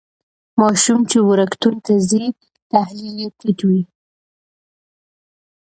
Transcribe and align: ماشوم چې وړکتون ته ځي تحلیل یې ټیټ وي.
ماشوم 0.59 0.99
چې 1.11 1.17
وړکتون 1.29 1.75
ته 1.85 1.93
ځي 2.09 2.25
تحلیل 2.71 3.15
یې 3.23 3.29
ټیټ 3.39 3.59
وي. 3.67 3.81